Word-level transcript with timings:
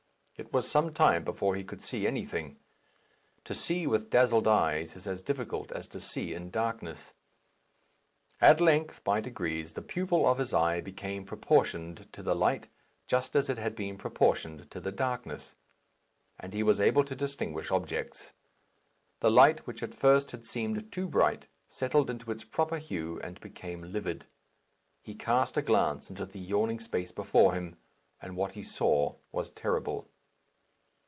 It 0.37 0.51
was 0.51 0.67
some 0.67 0.91
time 0.91 1.23
before 1.23 1.55
he 1.55 1.63
could 1.63 1.83
see 1.83 2.07
anything. 2.07 2.57
To 3.43 3.53
see 3.53 3.85
with 3.85 4.09
dazzled 4.09 4.47
eyes 4.47 4.95
is 4.95 5.05
as 5.05 5.21
difficult 5.21 5.71
as 5.71 5.87
to 5.89 5.99
see 5.99 6.33
in 6.33 6.49
darkness. 6.49 7.13
At 8.41 8.59
length, 8.59 9.03
by 9.03 9.21
degrees, 9.21 9.73
the 9.73 9.83
pupil 9.83 10.27
of 10.27 10.39
his 10.39 10.51
eye 10.51 10.81
became 10.81 11.25
proportioned 11.27 12.11
to 12.13 12.23
the 12.23 12.33
light, 12.33 12.69
just 13.05 13.35
as 13.35 13.51
it 13.51 13.59
had 13.59 13.75
been 13.75 13.99
proportioned 13.99 14.71
to 14.71 14.79
the 14.79 14.91
darkness, 14.91 15.53
and 16.39 16.55
he 16.55 16.63
was 16.63 16.81
able 16.81 17.03
to 17.03 17.13
distinguish 17.15 17.69
objects. 17.69 18.33
The 19.19 19.29
light, 19.29 19.67
which 19.67 19.83
at 19.83 19.93
first 19.93 20.31
had 20.31 20.43
seemed 20.43 20.91
too 20.91 21.07
bright, 21.07 21.45
settled 21.67 22.09
into 22.09 22.31
its 22.31 22.43
proper 22.43 22.79
hue 22.79 23.19
and 23.23 23.39
became 23.41 23.83
livid. 23.93 24.25
He 25.03 25.13
cast 25.13 25.55
a 25.55 25.61
glance 25.61 26.09
into 26.09 26.25
the 26.25 26.39
yawning 26.39 26.79
space 26.79 27.11
before 27.11 27.53
him, 27.53 27.75
and 28.19 28.35
what 28.35 28.53
he 28.53 28.63
saw 28.63 29.17
was 29.31 29.51
terrible. 29.51 30.07